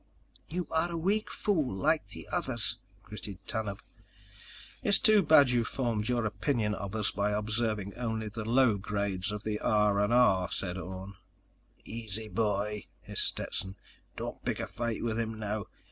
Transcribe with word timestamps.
_"You 0.51 0.67
are 0.71 0.91
a 0.91 0.97
weak 0.97 1.29
fool 1.29 1.75
like 1.75 2.07
the 2.07 2.27
others," 2.31 2.79
gritted 3.03 3.37
Tanub. 3.45 3.81
"It's 4.81 4.97
too 4.97 5.21
bad 5.21 5.51
you 5.51 5.63
formed 5.63 6.09
your 6.09 6.25
opinion 6.25 6.73
of 6.73 6.95
us 6.95 7.11
by 7.11 7.29
observing 7.33 7.93
only 7.93 8.27
the 8.27 8.43
low 8.43 8.79
grades 8.79 9.31
of 9.31 9.43
the 9.43 9.59
R&R," 9.59 10.49
said 10.49 10.75
Orne. 10.79 11.17
"Easy, 11.85 12.29
boy," 12.29 12.87
hissed 13.01 13.27
Stetson. 13.27 13.75
_"Don't 14.15 14.43
pick 14.43 14.59
a 14.59 14.65
fight 14.65 15.03
with 15.03 15.19
him 15.19 15.35
now. 15.37 15.65